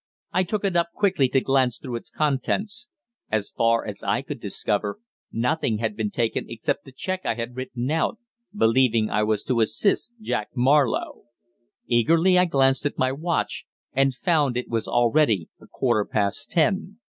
[0.31, 2.89] I took it up quickly to glance through its contents.
[3.29, 4.97] As far as I could discover,
[5.31, 8.17] nothing had been taken except the cheque I had written out,
[8.51, 11.25] believing I was to assist Jack Marlowe.
[11.85, 16.97] Eagerly I glanced at my watch, and found it was already a quarter past ten.